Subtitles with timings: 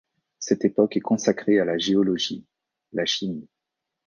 [0.39, 2.43] Cette époque est consacrée à la géologie,
[2.91, 3.47] la chimie.